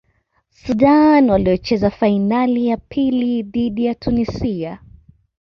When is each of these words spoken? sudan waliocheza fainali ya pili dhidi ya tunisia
sudan 0.49 1.29
waliocheza 1.29 1.89
fainali 1.89 2.67
ya 2.67 2.77
pili 2.77 3.43
dhidi 3.43 3.85
ya 3.85 3.95
tunisia 3.95 4.79